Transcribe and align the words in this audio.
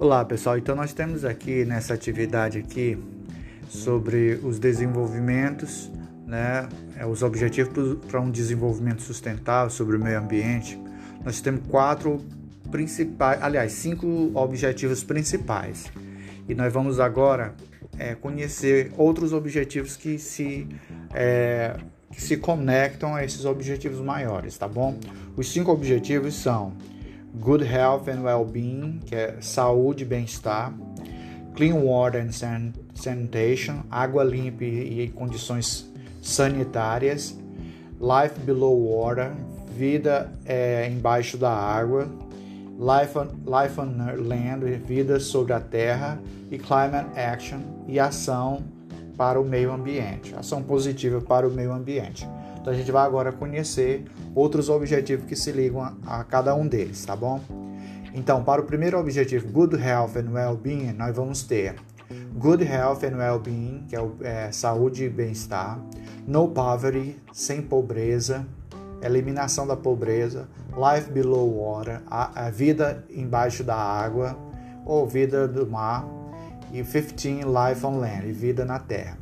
Olá 0.00 0.24
pessoal, 0.24 0.56
então 0.56 0.74
nós 0.74 0.94
temos 0.94 1.26
aqui 1.26 1.62
nessa 1.66 1.92
atividade 1.92 2.56
aqui 2.56 2.96
sobre 3.68 4.40
os 4.42 4.58
desenvolvimentos, 4.58 5.92
né, 6.26 6.66
é, 6.96 7.04
os 7.04 7.22
objetivos 7.22 7.98
para 8.08 8.18
um 8.18 8.30
desenvolvimento 8.30 9.02
sustentável 9.02 9.68
sobre 9.68 9.98
o 9.98 10.00
meio 10.02 10.18
ambiente. 10.18 10.80
Nós 11.22 11.42
temos 11.42 11.60
quatro 11.68 12.18
principais, 12.70 13.42
aliás, 13.42 13.72
cinco 13.72 14.30
objetivos 14.32 15.04
principais. 15.04 15.92
E 16.48 16.54
nós 16.54 16.72
vamos 16.72 16.98
agora 16.98 17.54
é, 17.98 18.14
conhecer 18.14 18.90
outros 18.96 19.34
objetivos 19.34 19.96
que 19.96 20.18
se 20.18 20.66
é, 21.12 21.76
que 22.10 22.22
se 22.22 22.38
conectam 22.38 23.14
a 23.14 23.22
esses 23.22 23.44
objetivos 23.44 24.00
maiores, 24.00 24.56
tá 24.56 24.66
bom? 24.66 24.98
Os 25.36 25.52
cinco 25.52 25.70
objetivos 25.70 26.36
são 26.36 26.72
Good 27.34 27.62
Health 27.62 28.08
and 28.08 28.22
Well-being, 28.22 29.00
que 29.06 29.14
é 29.14 29.36
saúde 29.40 30.02
e 30.02 30.06
bem-estar, 30.06 30.74
Clean 31.54 31.74
Water 31.74 32.22
and 32.22 32.32
Sanitation, 32.94 33.82
água 33.90 34.24
limpa 34.24 34.64
e 34.64 35.08
condições 35.14 35.90
sanitárias, 36.22 37.38
Life 38.00 38.40
Below 38.40 38.76
Water, 38.88 39.32
vida 39.76 40.32
é, 40.44 40.88
embaixo 40.90 41.36
da 41.36 41.50
água, 41.50 42.08
Life 42.78 43.18
on, 43.18 43.28
Life 43.46 43.80
on 43.80 44.26
Land, 44.26 44.64
vida 44.86 45.20
sobre 45.20 45.52
a 45.52 45.60
terra, 45.60 46.20
e 46.50 46.58
Climate 46.58 47.18
Action, 47.18 47.60
e 47.86 48.00
ação 48.00 48.64
para 49.20 49.38
o 49.38 49.44
meio 49.44 49.70
ambiente, 49.70 50.34
ação 50.34 50.62
positiva 50.62 51.20
para 51.20 51.46
o 51.46 51.50
meio 51.50 51.74
ambiente. 51.74 52.26
Então 52.58 52.72
a 52.72 52.76
gente 52.76 52.90
vai 52.90 53.04
agora 53.04 53.30
conhecer 53.30 54.06
outros 54.34 54.70
objetivos 54.70 55.26
que 55.26 55.36
se 55.36 55.52
ligam 55.52 55.82
a, 55.82 55.92
a 56.06 56.24
cada 56.24 56.54
um 56.54 56.66
deles, 56.66 57.04
tá 57.04 57.14
bom? 57.14 57.38
Então, 58.14 58.42
para 58.42 58.62
o 58.62 58.64
primeiro 58.64 58.98
objetivo, 58.98 59.46
Good 59.52 59.76
Health 59.76 60.16
and 60.16 60.30
Well-being, 60.32 60.94
nós 60.94 61.14
vamos 61.14 61.42
ter 61.42 61.74
Good 62.34 62.64
Health 62.64 63.04
and 63.04 63.18
Well-being, 63.18 63.84
que 63.90 63.94
é, 63.94 64.00
é 64.22 64.52
saúde 64.52 65.04
e 65.04 65.10
bem-estar, 65.10 65.78
No 66.26 66.48
Poverty, 66.48 67.14
sem 67.30 67.60
pobreza, 67.60 68.46
eliminação 69.02 69.66
da 69.66 69.76
pobreza, 69.76 70.48
Life 70.72 71.10
Below 71.10 71.58
Water, 71.58 72.00
a, 72.06 72.46
a 72.46 72.50
vida 72.50 73.04
embaixo 73.10 73.62
da 73.62 73.76
água 73.76 74.34
ou 74.86 75.06
vida 75.06 75.46
do 75.46 75.66
mar, 75.66 76.06
e 76.72 76.82
15 76.82 77.44
Life 77.44 77.84
on 77.84 77.98
Land, 77.98 78.32
vida 78.32 78.64
na 78.64 78.78
terra. 78.78 79.18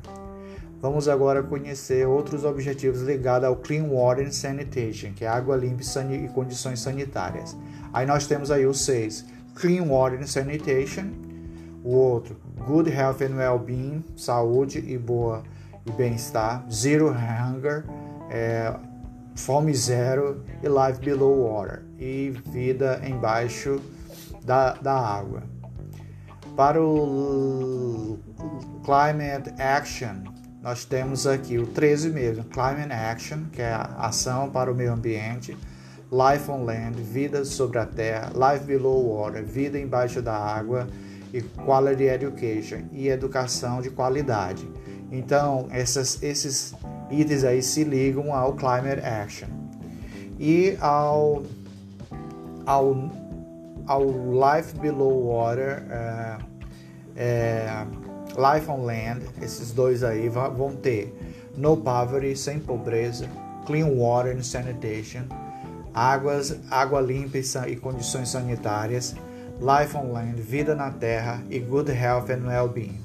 Vamos 0.80 1.08
agora 1.08 1.42
conhecer 1.42 2.06
outros 2.06 2.44
objetivos 2.44 3.00
ligados 3.02 3.48
ao 3.48 3.56
Clean 3.56 3.82
Water 3.88 4.26
and 4.26 4.32
Sanitation, 4.32 5.12
que 5.12 5.24
é 5.24 5.28
água 5.28 5.56
limpa 5.56 5.82
e 6.12 6.28
condições 6.28 6.78
sanitárias. 6.78 7.56
Aí 7.92 8.06
nós 8.06 8.28
temos 8.28 8.50
aí 8.50 8.64
os 8.64 8.80
seis: 8.82 9.24
Clean 9.56 9.82
Water 9.82 10.20
and 10.20 10.26
Sanitation, 10.26 11.10
o 11.82 11.90
outro 11.90 12.36
Good 12.64 12.90
Health 12.90 13.22
and 13.22 13.36
Well-being, 13.36 14.04
saúde 14.16 14.78
e 14.78 14.96
boa 14.96 15.42
e 15.84 15.90
bem-estar, 15.90 16.64
Zero 16.70 17.08
Hunger, 17.08 17.84
é, 18.30 18.72
fome 19.34 19.74
zero 19.74 20.44
e 20.62 20.68
Life 20.68 21.00
Below 21.04 21.48
Water, 21.48 21.82
e 21.98 22.30
vida 22.52 23.00
embaixo 23.04 23.80
da, 24.44 24.74
da 24.74 24.94
água. 24.94 25.57
Para 26.58 26.82
o 26.82 28.18
Climate 28.84 29.54
Action, 29.62 30.24
nós 30.60 30.84
temos 30.84 31.24
aqui 31.24 31.56
o 31.56 31.68
13 31.68 32.10
mesmo, 32.10 32.42
Climate 32.46 32.92
Action, 32.92 33.44
que 33.52 33.62
é 33.62 33.72
a 33.72 33.84
ação 34.00 34.50
para 34.50 34.68
o 34.68 34.74
meio 34.74 34.92
ambiente, 34.92 35.56
Life 36.10 36.50
on 36.50 36.64
Land, 36.64 37.00
vida 37.00 37.44
sobre 37.44 37.78
a 37.78 37.86
terra, 37.86 38.32
Life 38.34 38.64
Below 38.64 39.20
Water, 39.20 39.44
vida 39.44 39.78
embaixo 39.78 40.20
da 40.20 40.36
água, 40.36 40.88
e 41.32 41.40
Quality 41.40 42.02
Education, 42.02 42.88
e 42.90 43.06
educação 43.06 43.80
de 43.80 43.90
qualidade. 43.90 44.68
Então, 45.12 45.68
essas, 45.70 46.20
esses 46.24 46.74
itens 47.08 47.44
aí 47.44 47.62
se 47.62 47.84
ligam 47.84 48.34
ao 48.34 48.54
Climate 48.54 49.06
Action. 49.06 49.46
E 50.40 50.76
ao, 50.80 51.44
ao, 52.66 53.12
ao 53.86 54.02
Life 54.02 54.76
Below 54.80 55.28
Water, 55.28 55.86
é, 55.88 56.48
é, 57.18 57.84
Life 58.28 58.70
on 58.70 58.84
Land, 58.84 59.22
esses 59.42 59.72
dois 59.72 60.04
aí 60.04 60.28
vão 60.28 60.76
ter 60.76 61.12
No 61.56 61.76
Poverty, 61.76 62.36
sem 62.36 62.60
pobreza, 62.60 63.28
Clean 63.66 63.86
Water 63.86 64.36
and 64.36 64.44
Sanitation, 64.44 65.24
águas, 65.92 66.56
água 66.70 67.00
limpa 67.00 67.38
e, 67.66 67.74
condições 67.74 68.28
sanitárias, 68.28 69.16
Life 69.60 69.96
on 69.96 70.12
Land, 70.12 70.40
vida 70.40 70.76
na 70.76 70.92
terra 70.92 71.42
e 71.50 71.58
Good 71.58 71.90
Health 71.90 72.30
and 72.30 72.46
Well-being, 72.46 73.00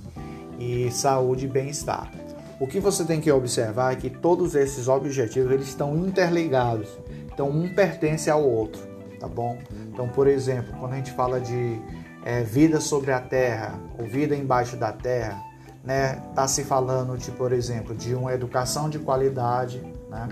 e 0.59 0.91
saúde 0.91 1.45
e 1.45 1.49
bem-estar. 1.49 2.11
O 2.59 2.67
que 2.67 2.79
você 2.79 3.03
tem 3.03 3.19
que 3.19 3.31
observar 3.31 3.93
é 3.93 3.95
que 3.95 4.11
todos 4.11 4.53
esses 4.53 4.87
objetivos 4.87 5.51
eles 5.51 5.67
estão 5.67 5.97
interligados, 5.97 6.87
então 7.33 7.49
um 7.49 7.73
pertence 7.73 8.29
ao 8.29 8.47
outro, 8.47 8.79
tá 9.19 9.27
bom? 9.27 9.57
Então, 9.91 10.07
por 10.07 10.27
exemplo, 10.27 10.71
quando 10.79 10.93
a 10.93 10.97
gente 10.97 11.11
fala 11.13 11.41
de 11.41 11.81
é, 12.25 12.43
vida 12.43 12.79
sobre 12.79 13.11
a 13.11 13.19
terra 13.19 13.79
ou 13.97 14.05
vida 14.05 14.35
embaixo 14.35 14.77
da 14.77 14.91
terra, 14.91 15.41
né? 15.83 16.21
Tá 16.33 16.47
se 16.47 16.63
falando 16.63 17.17
de, 17.17 17.31
por 17.31 17.51
exemplo, 17.51 17.95
de 17.95 18.15
uma 18.15 18.33
educação 18.33 18.89
de 18.89 18.99
qualidade, 18.99 19.81
né? 20.09 20.27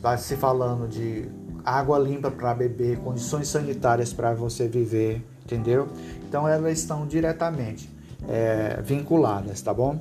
Tá 0.00 0.16
se 0.16 0.36
falando 0.36 0.88
de 0.88 1.28
água 1.64 1.98
limpa 1.98 2.30
para 2.30 2.54
beber, 2.54 2.98
condições 2.98 3.48
sanitárias 3.48 4.12
para 4.12 4.32
você 4.34 4.68
viver, 4.68 5.26
entendeu? 5.44 5.88
Então 6.28 6.46
elas 6.46 6.78
estão 6.78 7.06
diretamente 7.06 7.90
é, 8.28 8.80
vinculadas, 8.82 9.60
tá 9.60 9.74
bom? 9.74 10.00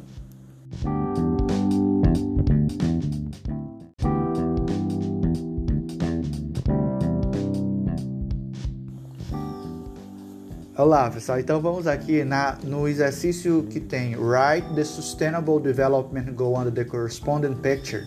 Olá 10.85 11.09
pessoal, 11.09 11.39
então 11.39 11.59
vamos 11.59 11.87
aqui 11.87 12.23
na, 12.23 12.59
no 12.63 12.87
exercício 12.87 13.65
que 13.71 13.79
tem 13.79 14.15
Write 14.15 14.75
the 14.75 14.83
Sustainable 14.83 15.59
Development 15.59 16.31
Goal 16.35 16.59
under 16.59 16.71
the 16.71 16.85
corresponding 16.85 17.55
picture. 17.55 18.05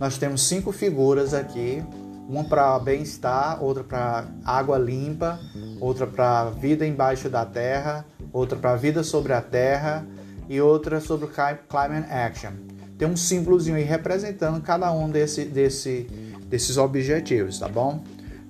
Nós 0.00 0.18
temos 0.18 0.42
cinco 0.48 0.72
figuras 0.72 1.32
aqui, 1.32 1.84
uma 2.28 2.42
para 2.42 2.80
bem-estar, 2.80 3.62
outra 3.62 3.84
para 3.84 4.24
água 4.44 4.76
limpa, 4.76 5.38
outra 5.80 6.04
para 6.04 6.50
vida 6.50 6.84
embaixo 6.84 7.30
da 7.30 7.46
terra, 7.46 8.04
outra 8.32 8.58
para 8.58 8.74
vida 8.74 9.04
sobre 9.04 9.32
a 9.32 9.40
terra 9.40 10.04
e 10.48 10.60
outra 10.60 10.98
sobre 10.98 11.28
climate 11.28 12.10
action. 12.10 12.54
Tem 12.98 13.06
um 13.06 13.16
símbolozinho 13.16 13.76
aí 13.76 13.84
representando 13.84 14.60
cada 14.60 14.90
um 14.90 15.08
desse, 15.08 15.44
desse, 15.44 16.08
desses 16.48 16.76
objetivos, 16.76 17.60
tá 17.60 17.68
bom? 17.68 18.02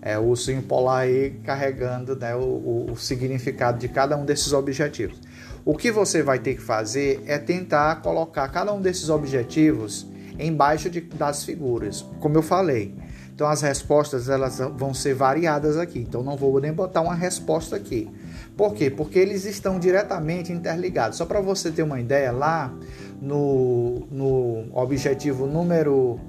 É, 0.06 0.16
o 0.16 0.22
ursinho 0.22 0.62
polar 0.62 1.00
aí 1.00 1.32
carregando 1.42 2.14
né, 2.14 2.32
o, 2.36 2.38
o, 2.38 2.92
o 2.92 2.96
significado 2.96 3.76
de 3.76 3.88
cada 3.88 4.16
um 4.16 4.24
desses 4.24 4.52
objetivos. 4.52 5.20
O 5.64 5.76
que 5.76 5.90
você 5.90 6.22
vai 6.22 6.38
ter 6.38 6.54
que 6.54 6.62
fazer 6.62 7.24
é 7.26 7.38
tentar 7.38 8.02
colocar 8.02 8.46
cada 8.50 8.72
um 8.72 8.80
desses 8.80 9.10
objetivos 9.10 10.06
embaixo 10.38 10.88
de, 10.88 11.00
das 11.00 11.42
figuras, 11.42 12.02
como 12.20 12.36
eu 12.36 12.42
falei. 12.42 12.94
Então 13.34 13.48
as 13.48 13.62
respostas 13.62 14.28
elas 14.28 14.60
vão 14.76 14.94
ser 14.94 15.12
variadas 15.12 15.76
aqui. 15.76 15.98
Então 15.98 16.22
não 16.22 16.36
vou 16.36 16.60
nem 16.60 16.72
botar 16.72 17.00
uma 17.00 17.14
resposta 17.16 17.74
aqui. 17.74 18.08
Por 18.56 18.74
quê? 18.74 18.88
Porque 18.88 19.18
eles 19.18 19.44
estão 19.44 19.76
diretamente 19.76 20.52
interligados. 20.52 21.18
Só 21.18 21.26
para 21.26 21.40
você 21.40 21.72
ter 21.72 21.82
uma 21.82 21.98
ideia, 21.98 22.30
lá 22.30 22.72
no, 23.20 24.06
no 24.08 24.66
objetivo 24.72 25.48
número 25.48 26.20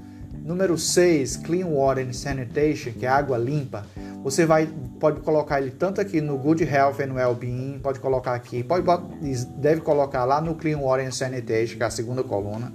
Número 0.47 0.77
6, 0.77 1.41
Clean 1.43 1.65
Water 1.65 2.07
and 2.07 2.13
Sanitation, 2.13 2.93
que 2.93 3.05
é 3.05 3.09
água 3.09 3.37
limpa. 3.37 3.85
Você 4.23 4.45
vai, 4.45 4.65
pode 4.97 5.19
colocar 5.19 5.59
ele 5.59 5.71
tanto 5.71 5.99
aqui 5.99 6.21
no 6.21 6.37
Good 6.37 6.63
Health 6.63 7.01
and 7.01 7.13
Well-being, 7.15 7.79
pode 7.83 7.99
colocar 7.99 8.33
aqui, 8.33 8.63
pode, 8.63 8.85
deve 9.57 9.81
colocar 9.81 10.23
lá 10.23 10.39
no 10.39 10.55
Clean 10.55 10.77
Water 10.77 11.05
and 11.05 11.11
Sanitation, 11.11 11.75
que 11.75 11.83
é 11.83 11.85
a 11.85 11.89
segunda 11.89 12.23
coluna. 12.23 12.71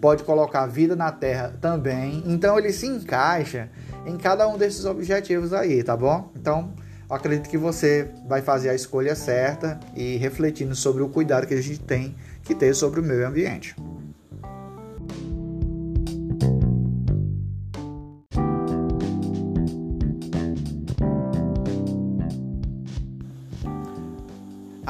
Pode 0.00 0.24
colocar 0.24 0.64
vida 0.64 0.96
na 0.96 1.12
terra 1.12 1.52
também. 1.60 2.24
Então 2.26 2.58
ele 2.58 2.72
se 2.72 2.86
encaixa 2.86 3.68
em 4.06 4.16
cada 4.16 4.48
um 4.48 4.56
desses 4.56 4.86
objetivos 4.86 5.52
aí, 5.52 5.82
tá 5.82 5.94
bom? 5.94 6.32
Então, 6.34 6.72
acredito 7.06 7.50
que 7.50 7.58
você 7.58 8.08
vai 8.26 8.40
fazer 8.40 8.70
a 8.70 8.74
escolha 8.74 9.14
certa 9.14 9.78
e 9.94 10.16
refletindo 10.16 10.74
sobre 10.74 11.02
o 11.02 11.08
cuidado 11.10 11.46
que 11.46 11.52
a 11.52 11.62
gente 11.62 11.80
tem 11.80 12.16
que 12.42 12.54
ter 12.54 12.74
sobre 12.74 12.98
o 13.00 13.02
meio 13.02 13.28
ambiente. 13.28 13.76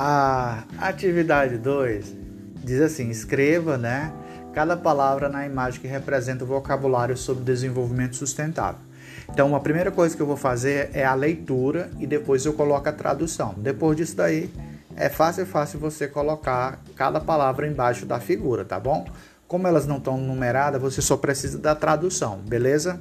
A 0.03 0.65
atividade 0.79 1.59
2 1.59 2.17
diz 2.65 2.81
assim: 2.81 3.11
escreva, 3.11 3.77
né, 3.77 4.11
cada 4.55 4.75
palavra 4.75 5.29
na 5.29 5.45
imagem 5.45 5.79
que 5.79 5.87
representa 5.87 6.43
o 6.43 6.47
vocabulário 6.47 7.15
sobre 7.19 7.45
desenvolvimento 7.45 8.17
sustentável. 8.17 8.81
Então, 9.29 9.55
a 9.55 9.61
primeira 9.61 9.91
coisa 9.91 10.17
que 10.17 10.23
eu 10.23 10.27
vou 10.27 10.39
fazer 10.39 10.89
é 10.95 11.05
a 11.05 11.13
leitura 11.13 11.91
e 11.99 12.07
depois 12.07 12.47
eu 12.47 12.55
coloco 12.55 12.89
a 12.89 12.93
tradução. 12.93 13.55
Depois 13.59 13.95
disso 13.95 14.17
daí, 14.17 14.51
é 14.97 15.11
fácil, 15.11 15.45
fácil 15.45 15.79
você 15.79 16.09
colocar 16.09 16.81
cada 16.97 17.21
palavra 17.21 17.69
embaixo 17.69 18.07
da 18.07 18.19
figura, 18.19 18.65
tá 18.65 18.81
bom? 18.81 19.07
Como 19.47 19.67
elas 19.67 19.87
não 19.87 19.99
estão 19.99 20.17
numeradas, 20.17 20.81
você 20.81 21.03
só 21.03 21.19
precisa 21.19 21.59
da 21.59 21.75
tradução, 21.75 22.39
beleza? 22.39 22.99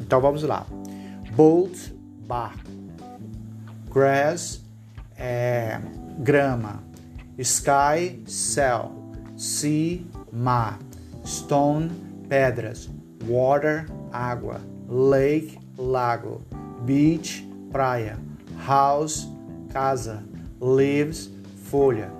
Então 0.00 0.20
vamos 0.20 0.44
lá. 0.44 0.64
Boat, 1.32 1.92
barco. 2.28 2.70
Grass, 3.92 4.67
é, 5.18 5.80
grama. 6.18 6.82
Sky, 7.38 8.22
céu. 8.26 8.92
Sea, 9.36 10.04
mar. 10.32 10.78
Stone, 11.24 11.90
pedras. 12.28 12.88
Water, 13.26 13.86
água. 14.12 14.60
Lake, 14.88 15.58
lago. 15.76 16.42
Beach, 16.84 17.46
praia. 17.70 18.18
House, 18.66 19.28
casa. 19.72 20.22
Leaves, 20.60 21.30
folha. 21.64 22.10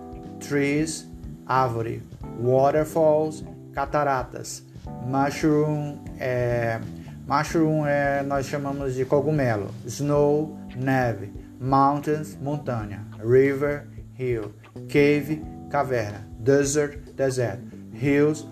Trees, 0.41 1.07
árvore. 1.47 2.03
Waterfalls, 2.41 3.45
cataratas. 3.73 4.63
Mushroom, 5.07 5.99
é, 6.19 6.81
mushroom 7.27 7.87
é, 7.87 8.23
nós 8.23 8.47
chamamos 8.47 8.95
de 8.95 9.05
cogumelo. 9.05 9.71
Snow, 9.85 10.57
neve. 10.77 11.38
Mountains, 11.61 12.37
montanha. 12.41 13.05
River, 13.19 13.89
rio. 14.15 14.55
Cave, 14.89 15.43
caverna. 15.71 16.27
Desert, 16.39 17.15
deserto. 17.15 17.77
Hills, 17.93 18.47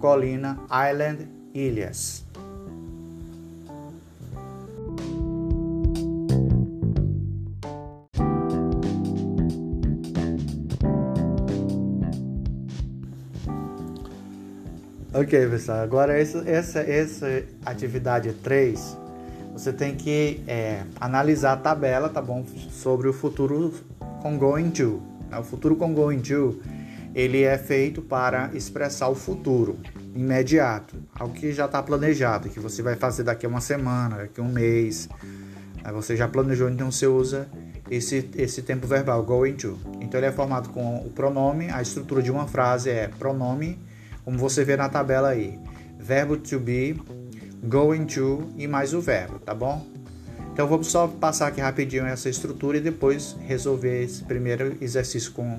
colina. 0.00 0.58
Island, 0.70 1.28
ilhas. 1.54 2.24
Ok, 15.16 15.48
pessoal. 15.48 15.80
Agora, 15.80 16.18
essa, 16.18 16.38
essa, 16.46 16.80
essa 16.80 17.26
atividade 17.64 18.34
3, 18.34 18.98
você 19.56 19.72
tem 19.72 19.96
que 19.96 20.42
é, 20.46 20.82
analisar 21.00 21.54
a 21.54 21.56
tabela, 21.56 22.10
tá 22.10 22.20
bom? 22.20 22.44
Sobre 22.70 23.08
o 23.08 23.12
futuro 23.12 23.72
com 24.20 24.36
going 24.36 24.68
to. 24.70 25.00
Né? 25.30 25.38
O 25.38 25.42
futuro 25.42 25.74
com 25.76 25.94
going 25.94 26.20
to, 26.20 26.60
ele 27.14 27.42
é 27.42 27.56
feito 27.56 28.02
para 28.02 28.50
expressar 28.52 29.08
o 29.08 29.14
futuro 29.14 29.78
imediato, 30.14 30.94
algo 31.14 31.32
que 31.32 31.52
já 31.52 31.64
está 31.64 31.82
planejado, 31.82 32.50
que 32.50 32.60
você 32.60 32.82
vai 32.82 32.96
fazer 32.96 33.22
daqui 33.22 33.46
a 33.46 33.48
uma 33.48 33.62
semana, 33.62 34.16
daqui 34.16 34.40
a 34.40 34.42
um 34.42 34.52
mês. 34.52 35.08
Aí 35.82 35.92
você 35.92 36.14
já 36.16 36.28
planejou, 36.28 36.68
então 36.68 36.92
você 36.92 37.06
usa 37.06 37.48
esse, 37.90 38.28
esse 38.36 38.60
tempo 38.60 38.86
verbal, 38.86 39.22
going 39.22 39.54
to. 39.54 39.78
Então 40.02 40.20
ele 40.20 40.26
é 40.26 40.32
formado 40.32 40.68
com 40.68 40.98
o 40.98 41.10
pronome, 41.10 41.70
a 41.70 41.80
estrutura 41.80 42.22
de 42.22 42.30
uma 42.30 42.46
frase 42.46 42.90
é 42.90 43.08
pronome 43.08 43.78
como 44.22 44.36
você 44.36 44.64
vê 44.64 44.76
na 44.76 44.88
tabela 44.90 45.28
aí. 45.28 45.58
Verbo 45.98 46.36
to 46.36 46.60
be, 46.60 47.00
going 47.64 48.06
to 48.06 48.48
e 48.56 48.66
mais 48.66 48.92
o 48.94 49.00
verbo, 49.00 49.38
tá 49.38 49.54
bom? 49.54 49.86
Então 50.52 50.66
vamos 50.66 50.86
só 50.86 51.06
passar 51.06 51.48
aqui 51.48 51.60
rapidinho 51.60 52.06
essa 52.06 52.28
estrutura 52.28 52.78
e 52.78 52.80
depois 52.80 53.36
resolver 53.46 54.02
esse 54.02 54.24
primeiro 54.24 54.76
exercício 54.80 55.32
com 55.32 55.58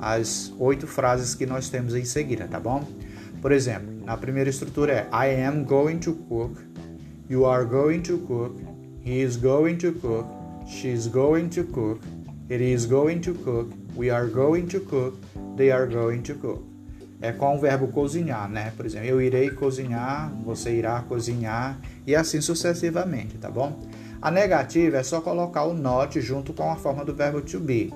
as 0.00 0.52
oito 0.58 0.86
frases 0.86 1.34
que 1.34 1.46
nós 1.46 1.68
temos 1.68 1.94
em 1.94 2.04
seguida, 2.04 2.48
tá 2.48 2.58
bom? 2.58 2.84
Por 3.40 3.52
exemplo, 3.52 4.04
na 4.04 4.16
primeira 4.16 4.50
estrutura 4.50 4.92
é 4.92 5.08
I 5.12 5.44
am 5.44 5.62
going 5.64 5.98
to 5.98 6.14
cook, 6.28 6.56
you 7.28 7.46
are 7.46 7.64
going 7.64 8.00
to 8.00 8.18
cook, 8.18 8.60
he 9.04 9.22
is 9.22 9.36
going 9.36 9.76
to 9.76 9.92
cook, 9.92 10.26
she 10.66 10.88
is 10.88 11.06
going 11.06 11.48
to 11.50 11.64
cook, 11.64 12.00
it 12.50 12.62
is 12.62 12.84
going 12.84 13.20
to 13.20 13.34
cook, 13.34 13.70
we 13.96 14.10
are 14.10 14.26
going 14.26 14.66
to 14.66 14.80
cook, 14.80 15.16
they 15.56 15.70
are 15.70 15.86
going 15.86 16.22
to 16.22 16.34
cook 16.34 16.71
é 17.22 17.30
com 17.30 17.54
o 17.54 17.58
verbo 17.60 17.86
cozinhar, 17.86 18.48
né? 18.50 18.72
Por 18.76 18.84
exemplo, 18.84 19.06
eu 19.06 19.22
irei 19.22 19.48
cozinhar, 19.48 20.32
você 20.44 20.72
irá 20.72 21.00
cozinhar 21.02 21.78
e 22.04 22.16
assim 22.16 22.40
sucessivamente, 22.40 23.38
tá 23.38 23.48
bom? 23.48 23.78
A 24.20 24.28
negativa 24.28 24.96
é 24.96 25.02
só 25.04 25.20
colocar 25.20 25.62
o 25.62 25.72
not 25.72 26.20
junto 26.20 26.52
com 26.52 26.70
a 26.70 26.76
forma 26.76 27.04
do 27.04 27.14
verbo 27.14 27.40
to 27.40 27.60
be. 27.60 27.94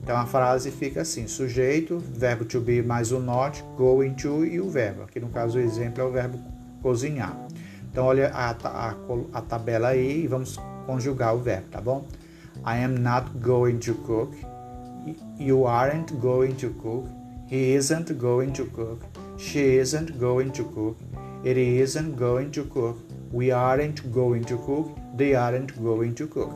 Então 0.00 0.16
a 0.16 0.24
frase 0.24 0.70
fica 0.70 1.02
assim: 1.02 1.26
sujeito, 1.26 1.98
verbo 1.98 2.44
to 2.44 2.60
be 2.60 2.80
mais 2.80 3.10
o 3.10 3.18
not, 3.18 3.62
going 3.76 4.14
to 4.14 4.46
e 4.46 4.60
o 4.60 4.70
verbo. 4.70 5.02
Aqui 5.02 5.18
no 5.18 5.28
caso 5.28 5.58
o 5.58 5.60
exemplo 5.60 6.00
é 6.00 6.04
o 6.06 6.12
verbo 6.12 6.38
cozinhar. 6.80 7.36
Então 7.90 8.04
olha 8.04 8.30
a, 8.32 8.50
a, 8.50 8.94
a 9.32 9.42
tabela 9.42 9.88
aí 9.88 10.22
e 10.22 10.26
vamos 10.28 10.56
conjugar 10.86 11.34
o 11.34 11.38
verbo, 11.38 11.68
tá 11.70 11.80
bom? 11.80 12.06
I 12.64 12.84
am 12.84 12.98
not 13.00 13.28
going 13.40 13.78
to 13.78 13.94
cook. 13.94 14.32
You 15.38 15.66
aren't 15.66 16.14
going 16.14 16.52
to 16.52 16.70
cook. 16.70 17.19
He 17.50 17.74
isn't 17.74 18.16
going 18.16 18.52
to 18.52 18.66
cook. 18.66 19.02
She 19.36 19.78
isn't 19.78 20.20
going 20.20 20.52
to 20.52 20.62
cook. 20.66 20.96
It 21.42 21.56
isn't 21.56 22.16
going 22.16 22.52
to 22.52 22.62
cook. 22.64 22.96
We 23.32 23.50
aren't 23.50 24.12
going 24.12 24.44
to 24.44 24.56
cook. 24.58 24.96
They 25.16 25.34
aren't 25.34 25.76
going 25.82 26.14
to 26.14 26.28
cook. 26.28 26.54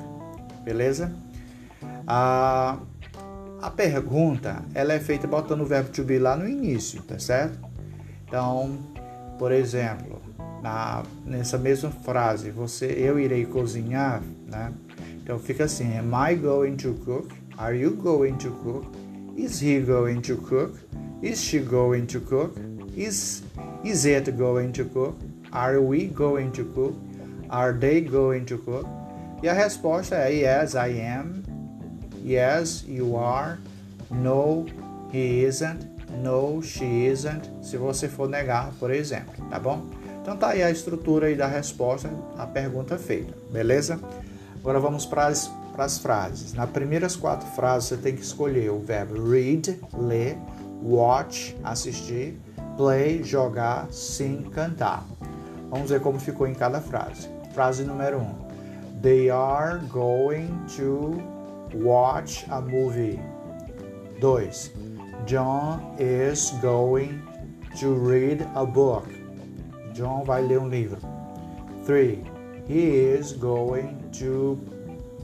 Beleza? 0.64 1.12
A, 2.06 2.78
a 3.60 3.70
pergunta 3.70 4.64
ela 4.72 4.92
é 4.92 5.00
feita 5.00 5.26
botando 5.26 5.62
o 5.62 5.66
verbo 5.66 5.90
to 5.90 6.04
be 6.04 6.20
lá 6.20 6.36
no 6.36 6.48
início, 6.48 7.02
tá 7.02 7.18
certo? 7.18 7.58
Então, 8.28 8.78
por 9.36 9.50
exemplo, 9.50 10.22
na, 10.62 11.02
nessa 11.26 11.58
mesma 11.58 11.90
frase, 11.90 12.52
você, 12.52 12.86
eu 12.86 13.18
irei 13.18 13.46
cozinhar, 13.46 14.22
né? 14.46 14.72
Então 15.20 15.40
fica 15.40 15.64
assim: 15.64 15.98
Am 15.98 16.12
I 16.30 16.36
going 16.36 16.76
to 16.76 16.94
cook? 17.04 17.34
Are 17.58 17.76
you 17.76 17.96
going 17.96 18.34
to 18.34 18.52
cook? 18.62 19.03
Is 19.36 19.60
he 19.60 19.80
going 19.80 20.22
to 20.22 20.36
cook? 20.36 20.78
Is 21.20 21.42
she 21.42 21.58
going 21.58 22.06
to 22.08 22.20
cook? 22.20 22.56
Is 22.96 23.42
is 23.84 24.04
it 24.06 24.36
going 24.36 24.72
to 24.72 24.84
cook? 24.84 25.16
Are 25.52 25.80
we 25.80 26.06
going 26.06 26.52
to 26.52 26.64
cook? 26.74 26.94
Are 27.50 27.72
they 27.72 28.00
going 28.00 28.44
to 28.46 28.58
cook? 28.58 28.86
E 29.42 29.48
a 29.48 29.52
resposta 29.52 30.16
é 30.16 30.30
yes, 30.30 30.74
I 30.74 31.00
am. 31.00 31.42
Yes, 32.24 32.84
you 32.86 33.16
are. 33.16 33.58
No, 34.10 34.66
he 35.12 35.44
isn't. 35.44 35.84
No, 36.22 36.62
she 36.62 37.06
isn't. 37.06 37.50
Se 37.62 37.76
você 37.76 38.08
for 38.08 38.28
negar, 38.28 38.72
por 38.78 38.90
exemplo, 38.90 39.34
tá 39.50 39.58
bom? 39.58 39.84
Então 40.22 40.36
tá 40.36 40.50
aí 40.50 40.62
a 40.62 40.70
estrutura 40.70 41.26
aí 41.26 41.34
da 41.34 41.46
resposta 41.46 42.08
à 42.38 42.46
pergunta 42.46 42.96
feita, 42.96 43.34
beleza? 43.50 44.00
Agora 44.56 44.80
vamos 44.80 45.04
para 45.04 45.26
as 45.26 45.50
para 45.74 45.84
as 45.84 45.98
frases. 45.98 46.54
Nas 46.54 46.70
primeiras 46.70 47.16
quatro 47.16 47.46
frases 47.48 47.88
você 47.88 47.96
tem 47.96 48.14
que 48.14 48.22
escolher 48.22 48.70
o 48.70 48.78
verbo 48.78 49.28
read, 49.28 49.80
ler, 49.92 50.38
watch, 50.80 51.56
assistir, 51.64 52.38
play, 52.76 53.22
jogar, 53.24 53.88
sing, 53.90 54.44
cantar. 54.50 55.04
Vamos 55.68 55.90
ver 55.90 56.00
como 56.00 56.20
ficou 56.20 56.46
em 56.46 56.54
cada 56.54 56.80
frase. 56.80 57.28
Frase 57.52 57.82
número 57.82 58.18
1. 58.18 58.20
Um. 58.20 58.34
They 59.02 59.28
are 59.28 59.80
going 59.90 60.48
to 60.76 61.20
watch 61.74 62.46
a 62.50 62.60
movie. 62.60 63.20
2. 64.20 64.70
John 65.26 65.96
is 65.98 66.52
going 66.62 67.20
to 67.80 67.92
read 67.94 68.46
a 68.54 68.64
book. 68.64 69.08
John 69.92 70.24
vai 70.24 70.40
ler 70.42 70.58
um 70.58 70.68
livro. 70.68 70.98
3. 71.84 72.24
He 72.66 72.96
is 72.96 73.32
going 73.32 73.98
to 74.12 74.58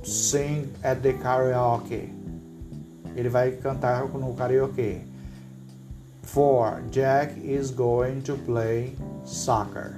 sing 0.03 0.73
at 0.83 1.03
the 1.03 1.13
karaoke. 1.15 2.13
Ele 3.17 3.29
vai 3.29 3.53
cantar 3.53 4.09
no 4.09 4.35
karaoke. 4.35 5.03
4. 6.23 6.83
Jack 6.91 7.35
is 7.39 7.71
going 7.71 8.23
to 8.23 8.37
play 8.37 8.95
soccer. 9.25 9.97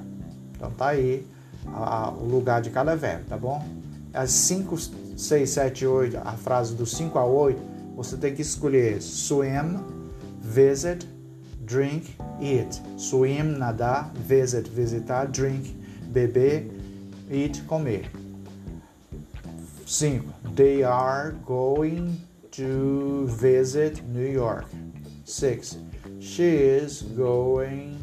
Então 0.56 0.70
tá 0.70 0.88
aí 0.88 1.26
a, 1.66 2.06
a, 2.06 2.10
o 2.10 2.24
lugar 2.24 2.62
de 2.62 2.70
cada 2.70 2.96
verbo, 2.96 3.24
tá 3.28 3.36
bom? 3.36 3.64
As 4.14 4.30
5, 4.30 4.76
6, 5.16 5.50
7, 5.50 5.86
8, 5.86 6.18
a 6.18 6.32
frase 6.32 6.74
do 6.74 6.86
5 6.86 7.18
a 7.18 7.24
8, 7.24 7.60
você 7.96 8.16
tem 8.16 8.34
que 8.34 8.42
escolher 8.42 9.00
swim, 9.00 9.78
visit, 10.40 11.06
drink, 11.64 12.14
eat. 12.40 12.82
Swim, 12.96 13.56
nadar, 13.58 14.10
visit, 14.14 14.68
visitar, 14.68 15.26
drink, 15.26 15.76
beber, 16.06 16.70
eat, 17.30 17.62
comer. 17.64 18.10
5. 19.92 20.56
They 20.56 20.82
are 20.82 21.32
going 21.44 22.18
to 22.52 23.28
visit 23.28 24.02
New 24.08 24.26
York. 24.26 24.64
6. 25.24 25.76
She 26.18 26.48
is 26.48 27.02
going 27.02 28.00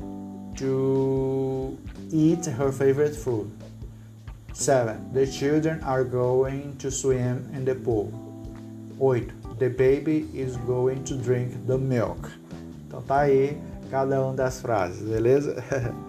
to 0.58 1.78
eat 2.12 2.46
her 2.46 2.72
favorite 2.72 3.16
food. 3.16 3.52
7. 4.54 5.14
The 5.14 5.26
children 5.26 5.82
are 5.84 6.04
going 6.04 6.78
to 6.78 6.92
swim 6.92 7.50
in 7.54 7.66
the 7.66 7.74
pool. 7.74 8.14
8. 9.02 9.58
The 9.58 9.70
baby 9.70 10.30
is 10.32 10.58
going 10.58 11.04
to 11.06 11.16
drink 11.16 11.66
the 11.66 11.78
milk. 11.78 12.30
Então 12.88 13.02
tá 13.02 13.22
aí 13.22 13.58
cada 13.90 14.22
uma 14.22 14.36
das 14.36 14.62
frases, 14.62 15.02
beleza? 15.02 15.56